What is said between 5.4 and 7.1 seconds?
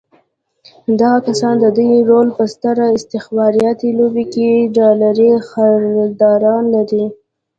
خریداران لري.